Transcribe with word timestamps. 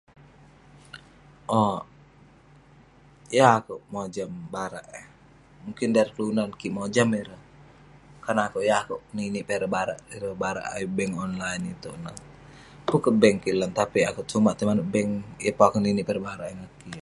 Owk, 1.63 1.81
yeng 3.35 3.53
akouk 3.57 3.83
mojam 3.93 4.31
barak 4.55 4.85
eh. 4.99 5.05
Mungkin 5.63 5.89
dan 5.89 5.97
ireh 6.03 6.13
kelunan 6.15 6.49
kik, 6.59 6.75
mojam 6.77 7.09
ireh. 7.21 7.41
Kan 8.25 8.37
akouk 8.47 8.63
yeng 8.67 8.79
akouk 8.81 9.01
ngeninik 9.13 9.45
piak 9.47 9.59
ireh 9.59 9.67
barak. 9.75 9.99
Ireh 10.15 10.35
barak 10.43 10.67
ayuk 10.75 10.91
bank 10.97 11.11
online 11.25 11.63
itouk 11.73 11.95
ineh. 11.99 12.17
Pun 12.87 12.99
kek 13.05 13.15
bank 13.21 13.35
kik 13.43 13.57
lan, 13.59 13.71
tapik 13.77 14.07
akouk 14.09 14.27
sumak 14.31 14.55
tai 14.55 14.65
manouk 14.69 14.89
bank. 14.95 15.09
Yeng 15.45 15.55
pun 15.57 15.65
akouk 15.67 15.83
ninik 15.85 16.05
piak 16.05 16.13
ireh 16.15 16.25
barak 16.27 16.47
eh 16.51 16.55
ngan 16.57 16.71
kik. 16.81 16.99